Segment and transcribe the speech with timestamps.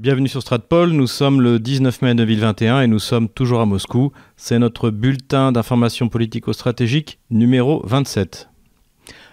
[0.00, 4.12] Bienvenue sur Stratpol, nous sommes le 19 mai 2021 et nous sommes toujours à Moscou.
[4.36, 8.48] C'est notre bulletin d'information politico-stratégique numéro 27.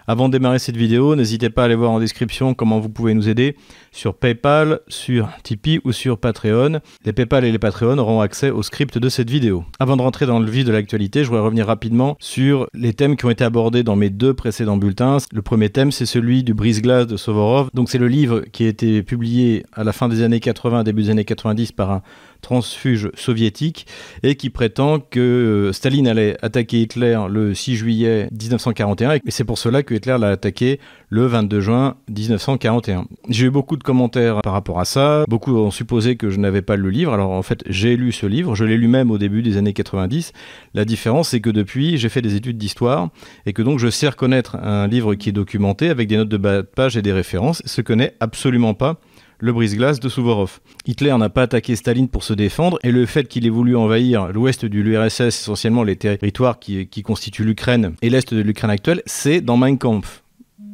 [0.08, 3.12] Avant de démarrer cette vidéo, n'hésitez pas à aller voir en description comment vous pouvez
[3.12, 3.56] nous aider
[3.90, 6.80] sur PayPal, sur Tipeee ou sur Patreon.
[7.04, 9.64] Les PayPal et les Patreon auront accès au script de cette vidéo.
[9.80, 13.16] Avant de rentrer dans le vif de l'actualité, je voudrais revenir rapidement sur les thèmes
[13.16, 15.16] qui ont été abordés dans mes deux précédents bulletins.
[15.32, 17.70] Le premier thème, c'est celui du brise-glace de Sovorov.
[17.74, 21.02] Donc c'est le livre qui a été publié à la fin des années 80, début
[21.02, 22.02] des années 90 par un
[22.42, 23.88] transfuge soviétique
[24.22, 29.42] et qui prétend que euh, Staline allait attaquer Hitler le 6 juillet 1941 et c'est
[29.42, 30.78] pour cela que Hitler l'a attaqué
[31.08, 33.06] le 22 juin 1941.
[33.28, 36.62] J'ai eu beaucoup de commentaires par rapport à ça, beaucoup ont supposé que je n'avais
[36.62, 39.10] pas lu le livre, alors en fait j'ai lu ce livre, je l'ai lu même
[39.10, 40.32] au début des années 90.
[40.74, 43.08] La différence c'est que depuis j'ai fait des études d'histoire
[43.46, 46.36] et que donc je sais reconnaître un livre qui est documenté avec des notes de
[46.36, 49.00] bas de page et des références, ce que n'est absolument pas
[49.38, 50.60] le brise-glace de Souvorov.
[50.86, 54.32] Hitler n'a pas attaqué Staline pour se défendre et le fait qu'il ait voulu envahir
[54.32, 59.40] l'ouest de l'URSS, essentiellement les territoires qui, constituent l'Ukraine et l'est de l'Ukraine actuelle, c'est
[59.40, 60.22] dans Mein Kampf.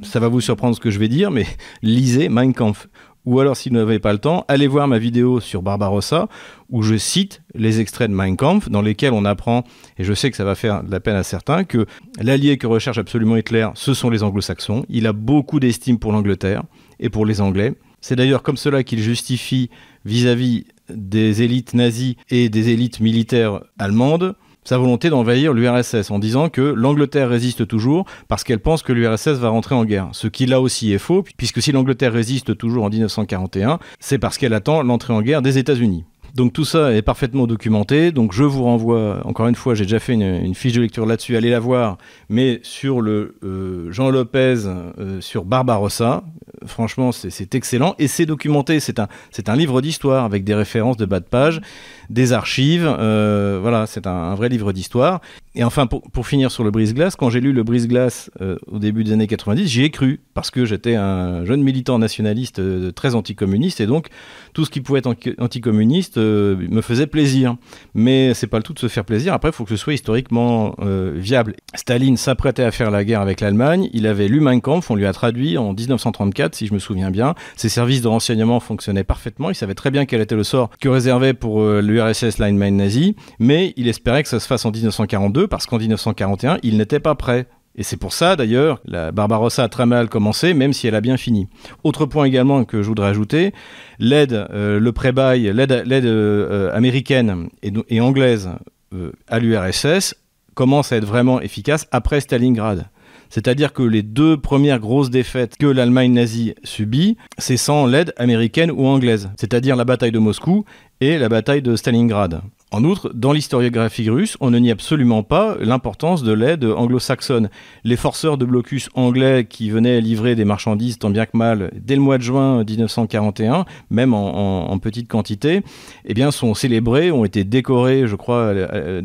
[0.02, 1.46] Ça va vous surprendre ce que je vais dire, mais
[1.82, 2.88] lisez Mein Kampf.
[3.24, 6.28] Ou alors, si vous n'avez pas le temps, allez voir ma vidéo sur Barbarossa,
[6.70, 9.62] où je cite les extraits de Mein Kampf, dans lesquels on apprend,
[9.96, 11.86] et je sais que ça va faire de la peine à certains, que
[12.20, 14.84] l'allié que recherche absolument Hitler, ce sont les anglo-saxons.
[14.88, 16.64] Il a beaucoup d'estime pour l'Angleterre
[16.98, 17.74] et pour les Anglais.
[18.02, 19.70] C'est d'ailleurs comme cela qu'il justifie
[20.04, 26.48] vis-à-vis des élites nazies et des élites militaires allemandes sa volonté d'envahir l'URSS en disant
[26.48, 30.08] que l'Angleterre résiste toujours parce qu'elle pense que l'URSS va rentrer en guerre.
[30.12, 34.38] Ce qui là aussi est faux, puisque si l'Angleterre résiste toujours en 1941, c'est parce
[34.38, 36.04] qu'elle attend l'entrée en guerre des États-Unis.
[36.34, 38.10] Donc tout ça est parfaitement documenté.
[38.10, 41.36] Donc je vous renvoie, encore une fois, j'ai déjà fait une, fiche de lecture là-dessus,
[41.36, 41.98] allez la voir.
[42.30, 46.24] Mais sur le euh, Jean Lopez, euh, sur Barbarossa,
[46.66, 47.94] franchement, c'est excellent.
[47.98, 48.80] Et c'est documenté.
[48.80, 49.08] C'est un,
[49.46, 51.60] un livre d'histoire avec des références de bas de page,
[52.08, 52.86] des archives.
[52.86, 55.20] Euh, voilà, c'est un, vrai livre d'histoire.
[55.54, 58.30] Et enfin, pour, pour, finir sur le brise-glace, quand j'ai lu le brise-glace
[58.66, 60.20] au début des années 90, j'y ai cru.
[60.34, 62.60] Parce que j'étais un jeune militant nationaliste
[62.94, 63.80] très anticommuniste.
[63.80, 64.08] Et donc,
[64.54, 67.56] tout ce qui pouvait être anticommuniste euh, me faisait plaisir.
[67.94, 69.34] Mais c'est pas le tout de se faire plaisir.
[69.34, 71.54] Après, il faut que ce soit historiquement euh, viable.
[71.74, 73.88] Staline s'apprêtait à faire la guerre avec l'Allemagne.
[73.92, 77.10] Il avait lu Mein Kampf, on lui a traduit en 1934, si je me souviens
[77.10, 77.34] bien.
[77.56, 79.50] Ses services de renseignement fonctionnaient parfaitement.
[79.50, 83.16] Il savait très bien quel était le sort que réservait pour euh, l'URSS l'Allemagne nazie.
[83.38, 87.14] Mais il espérait que ça se fasse en 1942 parce qu'en 1941, il n'était pas
[87.14, 87.46] prêt.
[87.74, 91.00] Et c'est pour ça d'ailleurs, la Barbarossa a très mal commencé, même si elle a
[91.00, 91.48] bien fini.
[91.84, 93.52] Autre point également que je voudrais ajouter,
[93.98, 98.50] l'aide, euh, le pré-bail, l'aide, euh, américaine et, anglaise
[98.92, 100.14] euh, à l'URSS
[100.54, 102.88] commence à être vraiment efficace après Stalingrad.
[103.30, 108.70] C'est-à-dire que les deux premières grosses défaites que l'Allemagne nazie subit, c'est sans l'aide américaine
[108.70, 110.66] ou anglaise, c'est-à-dire la bataille de Moscou
[111.02, 112.42] et la bataille de Stalingrad.
[112.70, 117.50] En outre, dans l'historiographie russe, on ne nie absolument pas l'importance de l'aide anglo-saxonne.
[117.82, 121.96] Les forceurs de blocus anglais qui venaient livrer des marchandises tant bien que mal dès
[121.96, 125.62] le mois de juin 1941, même en, petite quantité,
[126.04, 129.02] eh bien, sont célébrés, ont été décorés, je crois, euh, euh,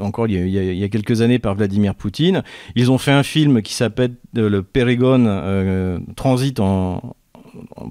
[0.00, 2.42] encore il y, a, quelques années par Vladimir Poutine.
[2.74, 7.14] Ils ont fait un film qui s'appelle euh, Le Périgone Transit en,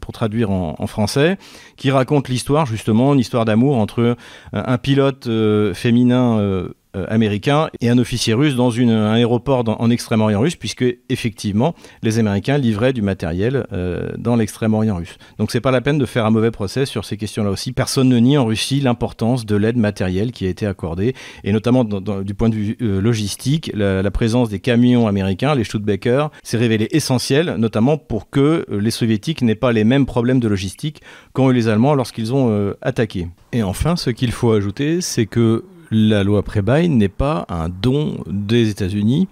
[0.01, 1.37] pour traduire en, français,
[1.77, 4.15] qui raconte l'histoire justement, une histoire d'amour entre euh,
[4.53, 6.69] un pilote euh, féminin euh,
[7.07, 12.57] américain et un officier russe dans un aéroport en Extrême-Orient russe, puisque effectivement les Américains
[12.57, 15.17] livraient du matériel euh, dans l'Extrême-Orient russe.
[15.37, 17.71] Donc c'est pas la peine de faire un mauvais procès sur ces questions-là aussi.
[17.71, 21.13] Personne ne nie en Russie l'importance de l'aide matérielle qui a été accordée,
[21.43, 26.31] et notamment du point de vue euh, logistique, la, présence des camions américains, les Studebaker,
[26.41, 31.01] s'est révélée essentielle, notamment pour que les Soviétiques n'aient pas les mêmes problèmes de logistique
[31.33, 33.27] qu'ont eu les Allemands lorsqu'ils ont attaqué.
[33.51, 38.23] Et enfin, ce qu'il faut ajouter, c'est que la loi Prébail n'est pas un don
[38.27, 39.27] des États-Unis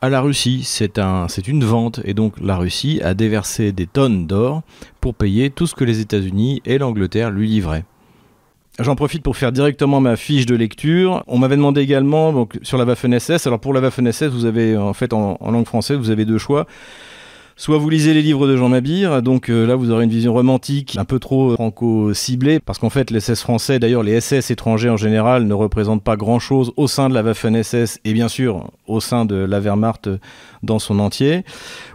[0.00, 4.26] à la Russie, c'est un, une vente et donc la Russie a déversé des tonnes
[4.26, 4.62] d'or
[5.00, 7.84] pour payer tout ce que les États-Unis et l'Angleterre lui livraient.
[8.78, 11.24] J'en profite pour faire directement ma fiche de lecture.
[11.26, 13.48] On m'avait demandé également sur la Waffen-SS.
[13.48, 16.66] Alors pour la Waffen-SS, vous avez en fait en langue française, vous avez deux choix.
[17.60, 20.32] Soit vous lisez les livres de Jean Mabir, donc euh, là vous aurez une vision
[20.32, 24.90] romantique, un peu trop franco-ciblée, parce qu'en fait les SS français, d'ailleurs les SS étrangers
[24.90, 29.00] en général, ne représentent pas grand-chose au sein de la Waffen-SS et bien sûr au
[29.00, 30.08] sein de la Wehrmacht
[30.62, 31.44] dans son entier.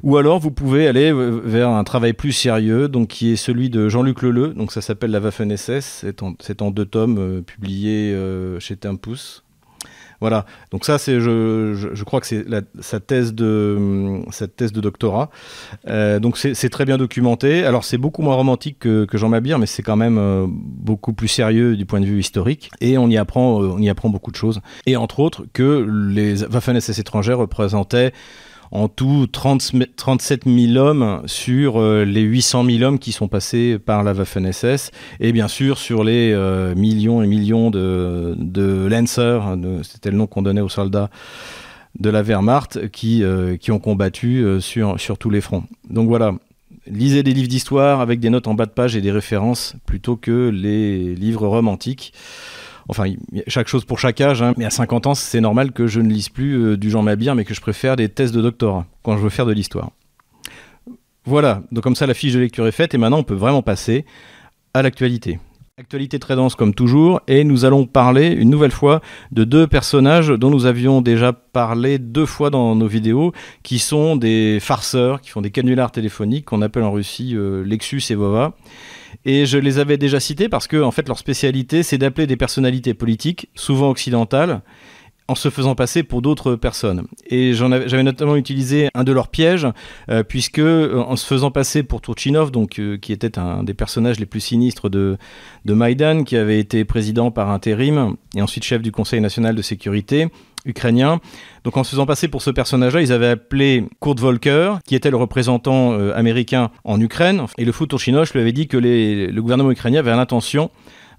[0.04, 3.88] Ou alors vous pouvez aller vers un travail plus sérieux, donc qui est celui de
[3.88, 6.04] Jean-Luc Leleu, donc ça s'appelle la Waffen-SS,
[6.42, 7.42] c'est en, deux tomes euh,
[7.86, 9.44] euh, chez Tempus.
[10.24, 10.46] Voilà.
[10.72, 12.46] Donc ça, c'est, je, crois que c'est
[12.80, 15.30] sa thèse de cette thèse de doctorat.
[15.90, 17.66] Euh, donc c'est très bien documenté.
[17.66, 21.28] Alors c'est beaucoup moins romantique que, Jean Mabir, mais c'est quand même euh, beaucoup plus
[21.28, 22.72] sérieux du point de vue historique.
[22.80, 24.62] Et on y apprend, euh, beaucoup de choses.
[24.86, 28.14] Et entre autres que les Waffen-SS étrangères représentaient
[28.74, 33.78] en tout 30, 37 000 hommes sur euh, les 800 000 hommes qui sont passés
[33.78, 34.90] par la Waffen-SS
[35.20, 40.25] et bien sûr sur les euh, millions et millions de, de Lancers, c'était le nom
[40.25, 41.12] qu'on donnait aux soldats
[42.00, 45.66] de la Wehrmacht qui, euh, ont combattu sur, sur tous les fronts.
[45.92, 46.34] Donc voilà,
[46.88, 50.16] lisez des livres d'histoire avec des notes en bas de page et des références plutôt
[50.16, 52.12] que les livres romantiques.
[52.89, 53.06] Enfin,
[53.47, 54.53] chaque chose pour chaque âge, hein.
[54.57, 57.35] mais à 50 ans, c'est normal que je ne lise plus euh, du Jean Mabir,
[57.35, 59.91] mais que je préfère des thèses de doctorat quand je veux faire de l'histoire.
[61.25, 63.62] Voilà, donc comme ça la fiche de lecture est faite, et maintenant on peut vraiment
[63.62, 64.06] passer
[64.74, 65.39] à l'actualité.
[65.77, 69.01] Actualité très dense comme toujours, et nous allons parler une nouvelle fois
[69.31, 73.31] de deux personnages dont nous avions déjà parlé deux fois dans nos vidéos,
[73.63, 78.03] qui sont des farceurs, qui font des canulars téléphoniques qu'on appelle en Russie euh, Lexus
[78.12, 78.53] et Vova.
[79.25, 82.94] Et je les avais déjà cités parce que, fait, leur spécialité, c'est d'appeler des personnalités
[82.94, 84.62] politiques, souvent occidentales,
[85.27, 87.07] en se faisant passer pour d'autres personnes.
[87.27, 89.68] Et j'avais notamment utilisé un de leurs pièges,
[90.10, 94.19] euh, puisque euh, en se faisant passer pour Turchinov, euh, qui était un des personnages
[94.19, 95.18] les plus sinistres de,
[95.66, 99.62] de Maïdan, qui avait été président par intérim et ensuite chef du Conseil national de
[99.62, 100.27] sécurité
[100.65, 101.19] ukrainien.
[101.63, 105.12] Donc en se faisant passer pour ce personnage-là, ils avaient appelé Kurt Volker, qui était
[105.12, 109.71] le représentant américain en Ukraine, et le fou Turchinov lui avait dit que le gouvernement
[109.71, 110.69] ukrainien avait l'intention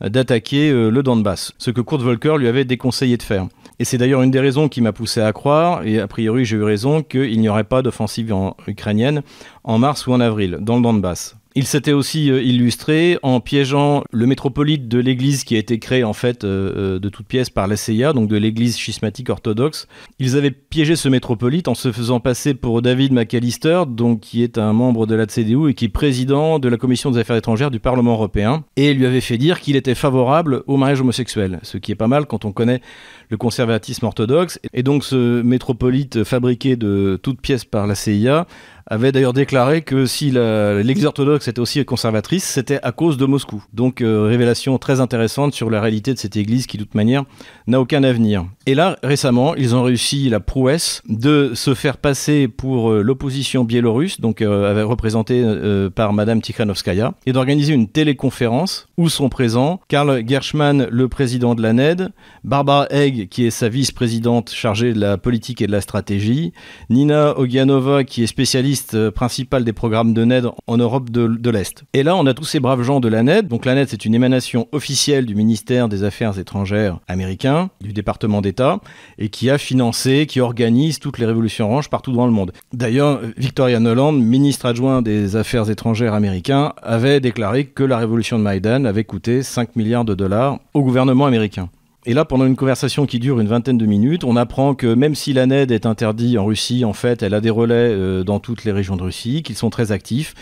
[0.01, 3.47] d'attaquer le Donbass, ce que Kurt Volker lui avait déconseillé de faire.
[3.79, 6.57] Et c'est d'ailleurs une des raisons qui m'a poussé à croire, et a priori j'ai
[6.57, 8.35] eu raison, qu'il n'y aurait pas d'offensive
[8.67, 9.23] ukrainienne
[9.63, 11.37] en mars ou en avril dans le Donbass.
[11.57, 16.03] Il s'était aussi euh, illustré en piégeant le métropolite de l'église qui a été créé
[16.03, 19.87] en fait euh, euh, de toutes pièces par la CIA, donc de l'église schismatique orthodoxe.
[20.19, 24.59] Ils avaient piégé ce métropolite en se faisant passer pour David McAllister, donc qui est
[24.59, 27.71] un membre de la CDU et qui est président de la commission des affaires étrangères
[27.71, 31.79] du Parlement européen, et lui avait fait dire qu'il était favorable au mariage homosexuel, ce
[31.79, 32.81] qui est pas mal quand on connaît
[33.29, 34.59] le conservatisme orthodoxe.
[34.73, 38.49] Et donc ce métropolite fabriqué de toutes pièces par la CIA
[38.87, 43.65] avait d'ailleurs déclaré que si l'Église orthodoxe était aussi conservatrice, c'était à cause de Moscou.
[43.73, 47.25] Donc euh, révélation très intéressante sur la réalité de cette Église qui, de toute manière,
[47.67, 48.47] n'a aucun avenir.
[48.67, 53.65] Et là, récemment, ils ont réussi la prouesse de se faire passer pour euh, l'opposition
[53.65, 59.81] biélorusse, donc euh, représentée euh, par Madame Tikhanovskaya, et d'organiser une téléconférence où sont présents
[59.89, 62.11] Karl Gershman, le président de la NED,
[62.43, 66.53] Barbara Egg, qui est sa vice-présidente chargée de la politique et de la stratégie,
[66.89, 71.85] Nina Ogianova, qui est spécialiste euh, principale des programmes de NED en Europe de, l'Est.
[71.93, 73.49] Et là, on a tous ces braves gens de la NED.
[73.49, 78.41] Donc la NED, c'est une émanation officielle du ministère des Affaires étrangères américain, du département
[78.41, 78.81] d'État,
[79.19, 82.53] et qui a financé, qui organise toutes les révolutions oranges partout dans le monde.
[82.73, 88.43] D'ailleurs, Victoria Noland, ministre adjoint des Affaires étrangères américain, avait déclaré que la révolution de
[88.43, 91.69] Maïdan avait coûté 5 milliards de dollars au gouvernement américain.
[92.07, 95.15] Et là, pendant une conversation qui dure une vingtaine de minutes, on apprend que même
[95.15, 98.41] si la NED est interdite en Russie, en fait, elle a des relais euh, dans
[98.41, 100.35] toutes les régions de Russie, qu'ils sont très actifs,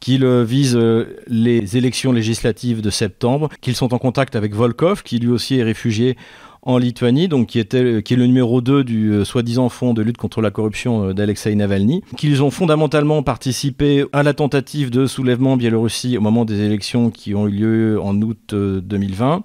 [0.00, 5.02] qu'ils euh, visent euh, les élections législatives de septembre, qu'ils sont en contact avec Volkov,
[5.02, 6.16] qui lui aussi est réfugié
[6.62, 10.50] en Lituanie, donc qui, est le numéro 2 du soi-disant fonds de lutte contre la
[10.50, 16.20] corruption d'Alexei Navalny, qu'ils ont fondamentalement participé à la tentative de soulèvement en Biélorussie au
[16.20, 19.42] moment des élections qui ont eu lieu en août 2020.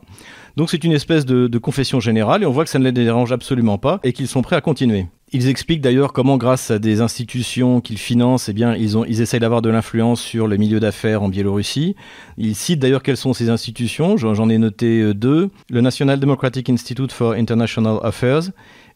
[0.58, 3.32] Donc c'est une espèce de, confession générale et on voit que ça ne les dérange
[3.32, 5.08] absolument pas et qu'ils sont prêts à continuer.
[5.32, 9.70] Ils expliquent d'ailleurs comment, grâce à des institutions qu'ils financent, eh ils essayent d'avoir de
[9.70, 11.96] l'influence sur le milieu d'affaires en Biélorussie.
[12.38, 14.16] Ils citent d'ailleurs quelles sont ces institutions.
[14.18, 15.50] J'en ai noté euh, deux.
[15.70, 18.52] Le National Democratic Institute for International Affairs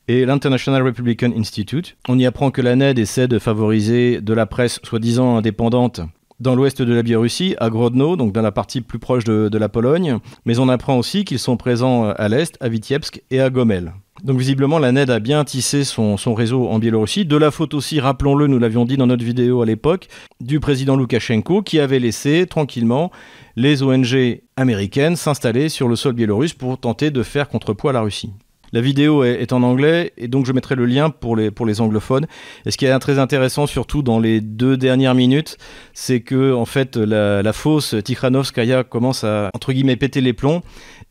[0.07, 1.97] et l'International Republican Institute.
[2.07, 6.01] On y apprend que la NED essaie de favoriser de la presse soi-disant indépendante
[6.39, 9.69] dans l'ouest de la Biélorussie, à Grodno, donc dans la partie plus proche de, la
[9.69, 13.49] Pologne, mais on apprend aussi qu'ils sont présents euh, à l'est, à Vitebsk et à
[13.49, 13.93] Gomel.
[14.23, 17.25] Donc visiblement, la NED a bien tissé son, réseau en Biélorussie.
[17.25, 20.07] De la faute aussi, rappelons-le, nous l'avions dit dans notre vidéo à l'époque,
[20.41, 23.11] du président Loukachenko qui avait laissé tranquillement
[23.55, 28.01] les ONG américaines s'installer sur le sol biélorusse pour tenter de faire contrepoids à la
[28.01, 28.31] Russie.
[28.73, 31.81] La vidéo est, en anglais et donc je mettrai le lien pour les, pour les
[31.81, 32.27] anglophones.
[32.65, 35.57] Et ce qui est très intéressant, surtout dans les deux dernières minutes,
[35.93, 40.61] c'est que en fait la, fausse Tikhanovskaya commence à entre guillemets péter les plombs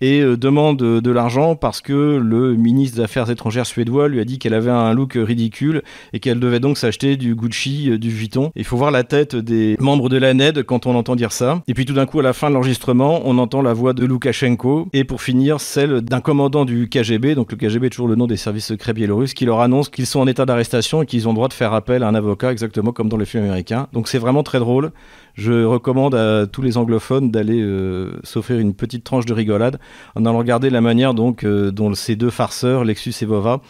[0.01, 4.25] et euh, demande de l'argent parce que le ministre des Affaires étrangères suédois lui a
[4.25, 8.11] dit qu'elle avait un look ridicule et qu'elle devait donc s'acheter du Gucci, euh, du
[8.11, 8.53] Vuitton.
[8.55, 11.63] Il faut voir la tête des membres de la NED quand on entend dire ça.
[11.67, 14.05] Et puis tout d'un coup, à la fin de l'enregistrement, on entend la voix de
[14.05, 18.27] Loukachenko et pour finir, celle d'un commandant du KGB, le KGB est toujours le nom
[18.27, 21.33] des services secrets biélorusses, qui leur annoncent qu'ils sont en état d'arrestation et qu'ils ont
[21.33, 23.89] le droit de faire appel à un avocat, exactement comme dans les films américains.
[23.93, 24.93] Donc c'est vraiment très drôle.
[25.35, 29.79] Je recommande à tous les anglophones d'aller euh, s'offrir une petite tranche de rigolade
[30.17, 31.13] en allant regarder la manière
[31.45, 33.61] euh, dont ces deux farceurs, Lexus et Vova,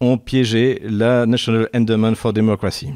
[0.00, 2.90] ont piégé la National Endowment for Democracy.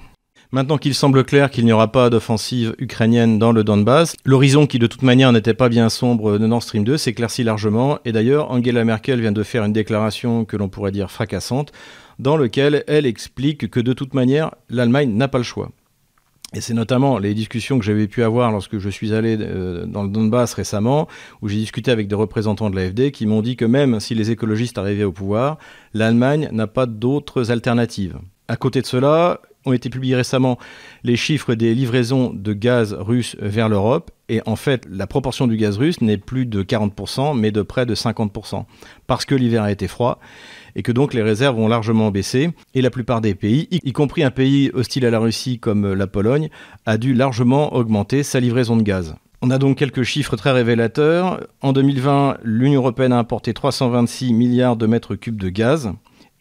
[0.54, 4.78] Maintenant qu'il semble clair qu'il n'y aura pas d'offensive ukrainienne dans le Donbass, l'horizon qui
[4.78, 8.50] de toute manière n'était pas bien sombre de Nord Stream 2 s'éclaircit largement et d'ailleurs
[8.50, 11.72] Angela Merkel vient de faire une déclaration que l'on pourrait dire fracassante
[12.18, 15.70] dans laquelle elle explique que de toute manière l'Allemagne n'a pas le choix.
[16.54, 20.02] Et c'est notamment les discussions que j'avais pu avoir lorsque je suis allé euh, dans
[20.02, 21.08] le Donbass récemment,
[21.40, 24.30] où j'ai discuté avec des représentants de l'AFD qui m'ont dit que même si les
[24.30, 25.56] écologistes arrivaient au pouvoir,
[25.94, 28.18] l'Allemagne n'a pas d'autres alternatives.
[28.48, 30.58] À côté de cela, ont été publiés récemment
[31.04, 34.10] les chiffres des livraisons de gaz russe vers l'Europe.
[34.28, 37.86] Et en fait, la proportion du gaz russe n'est plus de 40%, mais de près
[37.86, 38.64] de 50%.
[39.06, 40.18] Parce que l'hiver a été froid
[40.74, 42.50] et que donc les réserves ont largement baissé.
[42.74, 46.06] Et la plupart des pays, y compris un pays hostile à la Russie comme la
[46.06, 46.48] Pologne,
[46.86, 49.14] a dû largement augmenter sa livraison de gaz.
[49.44, 51.40] On a donc quelques chiffres très révélateurs.
[51.62, 55.90] En 2020, l'Union européenne a importé 326 milliards de mètres cubes de gaz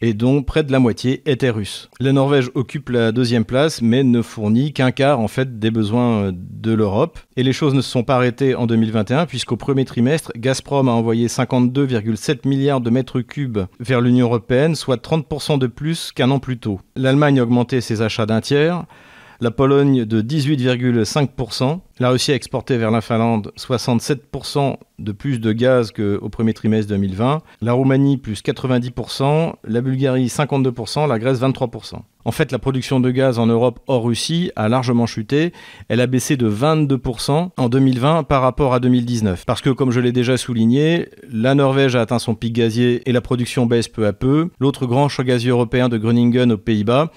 [0.02, 1.88] et dont près de la moitié était russe.
[2.00, 6.24] La Norvège occupe la deuxième place, mais ne fournit qu'un quart en fait des besoins
[6.24, 7.20] euh, de l'Europe.
[7.36, 10.92] Et les choses ne se sont pas arrêtées en 2021, puisqu'au premier trimestre, Gazprom a
[10.92, 16.40] envoyé 52,7 milliards de mètres cubes vers l'Union européenne, soit 30% de plus qu'un an
[16.40, 16.80] plus tôt.
[16.96, 18.84] L'Allemagne a augmenté ses achats d'un tiers
[19.42, 21.80] la Pologne de 18,5%.
[21.98, 26.88] La Russie a exporté vers la Finlande 67% de plus de gaz qu'au premier trimestre
[26.90, 27.42] 2020.
[27.60, 31.96] La Roumanie plus 90%, la Bulgarie 52%, la Grèce 23%.
[32.24, 35.52] En fait, la production de gaz en Europe hors Russie a largement chuté.
[35.88, 39.44] Elle a baissé de 22% en 2020 par rapport à 2019.
[39.44, 43.12] Parce que, comme je l'ai déjà souligné, la Norvège a atteint son pic gazier et
[43.12, 44.50] la production baisse peu à peu.
[44.60, 47.10] L'autre grand choix gazier européen de Groningen aux Pays-Bas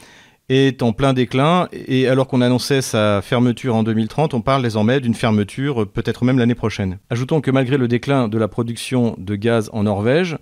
[0.49, 4.99] est en plein déclin et alors qu'on annonçait sa fermeture en 2030, on parle désormais
[4.99, 6.99] d'une fermeture peut-être même l'année prochaine.
[7.09, 10.37] Ajoutons que malgré le déclin de la production de gaz en Norvège,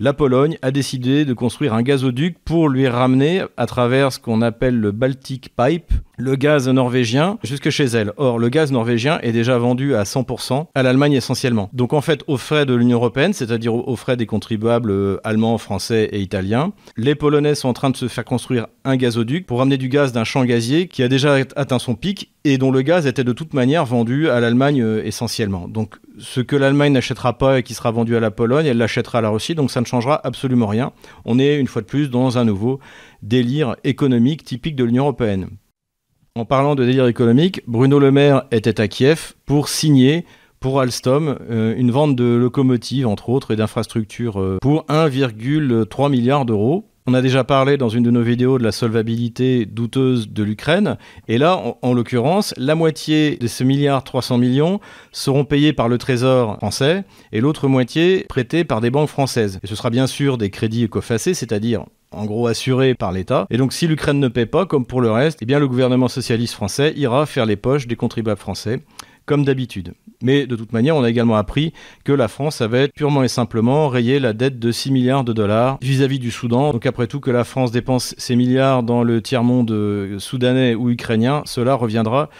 [0.00, 4.42] la Pologne a décidé de construire un gazoduc pour lui ramener à travers ce qu'on
[4.42, 8.12] appelle le Baltic Pipe, le gaz norvégien jusque chez elle.
[8.16, 11.70] Or, le gaz norvégien est déjà vendu à 100% à l'Allemagne essentiellement.
[11.72, 15.58] Donc en fait, aux frais de l'Union européenne, c'est-à-dire aux frais des contribuables euh, allemands,
[15.58, 19.60] français et italiens, les Polonais sont en train de se faire construire un gazoduc pour
[19.60, 22.82] ramener du gaz d'un champ gazier qui a déjà atteint son pic et dont le
[22.82, 25.68] gaz était de toute manière vendu à l'Allemagne euh, essentiellement.
[25.68, 29.18] Donc ce que l'Allemagne n'achètera pas et qui sera vendu à la Pologne, elle l'achètera
[29.18, 30.90] à la Russie, donc ça ne changera absolument rien.
[31.24, 32.80] On est une fois de plus dans un nouveau
[33.22, 35.48] délire économique typique de l'Union européenne.
[36.38, 40.24] En parlant de délire économique, Bruno Le Maire était à Kiev pour signer
[40.60, 46.44] pour Alstom euh, une vente de locomotives, entre autres, et d'infrastructures euh, pour 1,3 milliard
[46.44, 46.84] d'euros.
[47.08, 50.96] On a déjà parlé dans une de nos vidéos de la solvabilité douteuse de l'Ukraine.
[51.26, 54.78] Et là, en, en l'occurrence, la moitié de ce milliard 300 millions
[55.10, 57.02] seront payés par le Trésor français
[57.32, 59.58] et l'autre moitié prêtée par des banques françaises.
[59.64, 63.46] Et ce sera bien sûr des crédits cofacés, c'est-à-dire en gros assuré par l'État.
[63.50, 66.08] Et donc si l'Ukraine ne paie pas, comme pour le reste, eh bien le gouvernement
[66.08, 68.80] socialiste français ira faire les poches des contribuables français,
[69.26, 69.94] comme d'habitude.
[70.22, 71.72] Mais de toute manière, on a également appris
[72.04, 75.78] que la France avait purement et simplement rayé la dette de 6 milliards de dollars
[75.80, 76.72] vis-à-vis du Soudan.
[76.72, 80.90] Donc après tout, que la France dépense ces milliards dans le tiers-monde euh, soudanais ou
[80.90, 82.30] ukrainien, cela reviendra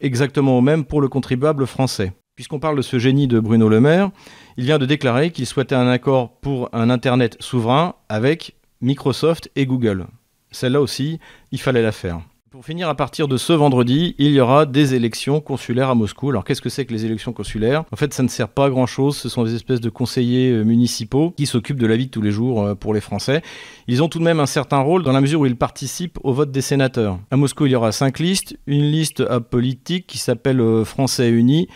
[0.00, 2.12] exactement au même pour le contribuable français.
[2.34, 4.10] Puisqu'on parle de ce génie de Bruno Le Maire,
[4.56, 9.64] il vient de déclarer qu'il souhaitait un accord pour un Internet souverain avec Microsoft et
[9.64, 10.06] Google.
[10.50, 11.18] Celle-là aussi,
[11.52, 12.20] il fallait la faire.
[12.50, 16.28] Pour finir, à partir de ce vendredi, il y aura des élections consulaires à Moscou.
[16.28, 17.84] Alors qu'est-ce que c'est que les élections consulaires?
[17.90, 19.16] En fait, ça ne sert pas à grand-chose.
[19.16, 22.22] Ce sont des espèces de conseillers euh, municipaux qui s'occupent de la vie de tous
[22.22, 23.42] les jours euh, pour les Français.
[23.88, 26.32] Ils ont tout de même un certain rôle dans la mesure où ils participent au
[26.32, 27.18] vote des sénateurs.
[27.32, 28.56] À Moscou, il y aura cinq listes.
[28.68, 31.66] Une liste apolitique qui s'appelle euh, Français Unis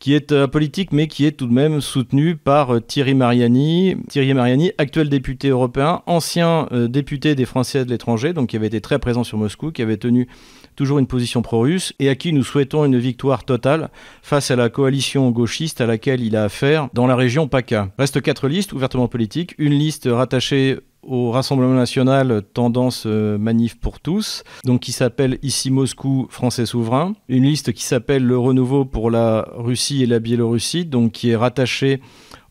[0.00, 3.96] qui est euh, politique, mais qui est tout de même soutenu par euh, Thierry Mariani.
[4.08, 8.66] Thierry Mariani, actuel député européen, ancien euh, député des Français de l'étranger, donc qui avait
[8.66, 10.26] été très présent sur Moscou, qui avait tenu
[10.74, 13.90] toujours une position pro-russe, et à qui nous souhaitons une victoire totale
[14.22, 17.90] face à la coalition gauchiste à laquelle il a affaire dans la région PACA.
[17.98, 24.00] Reste quatre listes ouvertement politiques, une liste rattachée au Rassemblement national tendance euh, manif pour
[24.00, 29.10] tous, donc qui s'appelle ici Moscou français souverain, une liste qui s'appelle le renouveau pour
[29.10, 32.00] la Russie et la Biélorussie, donc qui est rattachée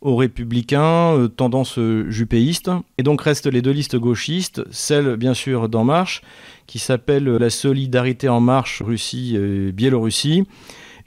[0.01, 5.33] aux républicains, euh, tendance euh, jupéiste, et donc restent les deux listes gauchistes, celle bien
[5.33, 6.21] sûr d'En Marche,
[6.67, 10.43] qui s'appelle la Solidarité en Marche Russie-Biélorussie,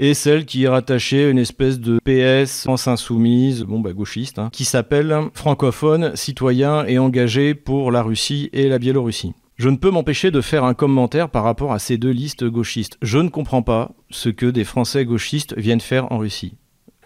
[0.02, 4.40] et celle qui est rattachée à une espèce de PS France Insoumise, bon bah gauchiste,
[4.40, 9.32] hein, qui s'appelle francophone, citoyen et engagé pour la Russie et la Biélorussie.
[9.54, 12.99] Je ne peux m'empêcher de faire un commentaire par rapport à ces deux listes gauchistes.
[13.00, 16.56] Je ne comprends pas ce que des Français gauchistes viennent faire en Russie.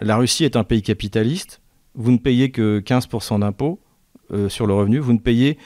[0.01, 1.61] La Russie est un pays capitaliste,
[1.93, 3.79] vous ne payez que 15% d'impôts
[4.31, 5.57] euh, sur le revenu, vous ne payez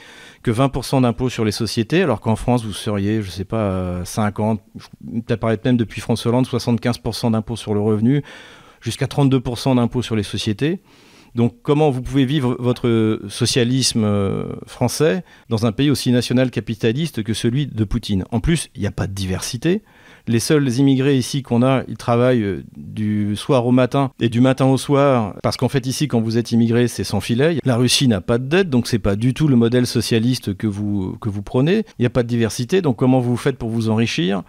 [0.43, 4.03] que 20% d'impôts sur les sociétés, alors qu'en France, vous seriez, je ne sais pas,
[4.05, 4.61] 50,
[5.27, 8.23] peut-être même depuis France Hollande, 75% d'impôts sur le revenu,
[8.81, 10.79] jusqu'à 32% d'impôts sur les sociétés.
[11.35, 17.23] Donc comment vous pouvez vivre votre socialisme euh, français dans un pays aussi national capitaliste
[17.23, 18.25] que celui de Poutine?
[18.31, 19.81] En plus, il n'y a pas de diversité.
[20.27, 24.41] Les seuls immigrés ici qu'on a, ils travaillent euh, du soir au matin et du
[24.41, 27.57] matin au soir, parce qu'en fait ici, quand vous êtes immigré, c'est sans filet.
[27.65, 30.67] La Russie n'a pas de dette, donc c'est pas du tout le modèle socialiste que
[30.67, 31.85] vous, que vous prenez.
[31.97, 34.43] Il n'y a pas de diversité, donc comment vous faites pour vous enrichir?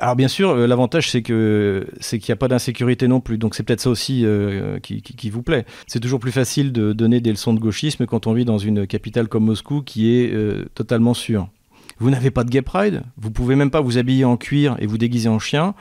[0.00, 3.38] Alors bien sûr, euh, l'avantage c'est que c'est qu'il n'y a pas d'insécurité non plus,
[3.38, 5.64] donc c'est peut-être ça aussi euh, qui, vous plaît.
[5.86, 8.86] C'est toujours plus facile de donner des leçons de gauchisme quand on vit dans une
[8.86, 11.48] capitale comme Moscou qui est euh, totalement sûre.
[12.00, 14.86] Vous n'avez pas de gay pride, vous pouvez même pas vous habiller en cuir et
[14.86, 15.74] vous déguiser en chien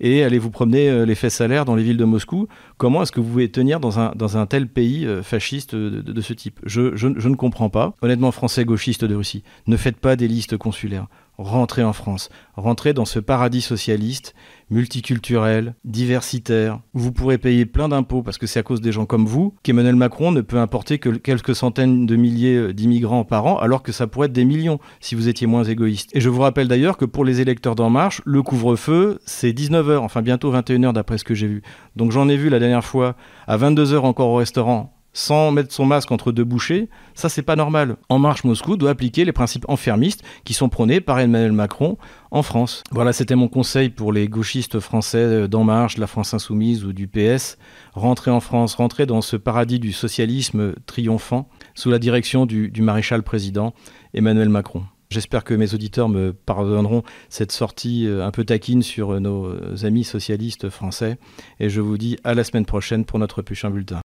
[0.00, 2.46] et aller vous promener les fesses à l'air dans les villes de Moscou.
[2.76, 6.60] Comment est-ce que vous pouvez tenir dans un, tel pays fasciste de, ce type?
[6.64, 7.94] Je ne comprends pas.
[8.02, 12.92] Honnêtement, français gauchiste de Russie, ne faites pas des listes consulaires rentrer en France, rentrer
[12.92, 14.34] dans ce paradis socialiste,
[14.70, 19.06] multiculturel, diversitaire, où vous pourrez payer plein d'impôts parce que c'est à cause des gens
[19.06, 23.46] comme vous qu'Emmanuel Macron ne peut importer que quelques centaines de milliers euh, d'immigrants par
[23.46, 26.10] an, alors que ça pourrait être des millions si vous étiez moins égoïste.
[26.14, 29.98] Et je vous rappelle d'ailleurs que pour les électeurs d'En Marche, le couvre-feu, c'est 19h,
[29.98, 31.62] enfin bientôt 21h d'après ce que j'ai vu.
[31.96, 35.86] Donc j'en ai vu la dernière fois à 22h encore au restaurant sans mettre son
[35.86, 37.96] masque entre deux bouchées, ça c'est pas normal.
[38.10, 41.96] En Marche Moscou doit appliquer les principes enfermistes qui sont prônés par Emmanuel Macron
[42.30, 42.82] en France.
[42.90, 46.92] Voilà, c'était mon conseil pour les gauchistes français d'En Marche, de la France Insoumise ou
[46.92, 47.56] du PS.
[47.92, 53.22] Rentrer en France, rentrer dans ce paradis du socialisme triomphant sous la direction du, maréchal
[53.22, 53.72] président
[54.14, 54.82] Emmanuel Macron.
[55.10, 59.54] J'espère que mes auditeurs me pardonneront cette sortie euh, un peu taquine sur nos
[59.84, 61.18] amis socialistes français.
[61.60, 64.02] Et je vous dis à la semaine prochaine pour notre prochain bulletin.